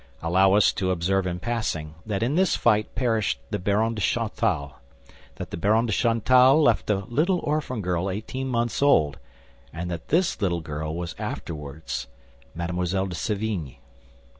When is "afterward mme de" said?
11.19-13.15